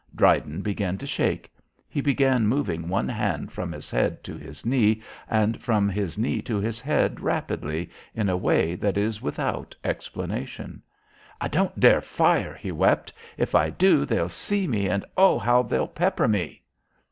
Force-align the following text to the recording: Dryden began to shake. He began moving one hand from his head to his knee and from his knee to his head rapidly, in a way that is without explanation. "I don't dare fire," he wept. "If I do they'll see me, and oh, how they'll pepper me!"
Dryden 0.15 0.63
began 0.63 0.97
to 0.97 1.05
shake. 1.05 1.53
He 1.87 2.01
began 2.01 2.47
moving 2.47 2.89
one 2.89 3.07
hand 3.07 3.51
from 3.51 3.71
his 3.71 3.91
head 3.91 4.23
to 4.23 4.35
his 4.35 4.65
knee 4.65 5.03
and 5.29 5.61
from 5.61 5.89
his 5.89 6.17
knee 6.17 6.41
to 6.41 6.57
his 6.57 6.79
head 6.79 7.19
rapidly, 7.19 7.87
in 8.15 8.27
a 8.27 8.35
way 8.35 8.73
that 8.73 8.97
is 8.97 9.21
without 9.21 9.75
explanation. 9.83 10.81
"I 11.39 11.49
don't 11.49 11.79
dare 11.79 12.01
fire," 12.01 12.55
he 12.55 12.71
wept. 12.71 13.13
"If 13.37 13.53
I 13.53 13.69
do 13.69 14.03
they'll 14.03 14.27
see 14.27 14.65
me, 14.65 14.89
and 14.89 15.05
oh, 15.17 15.37
how 15.37 15.61
they'll 15.61 15.87
pepper 15.87 16.27
me!" 16.27 16.63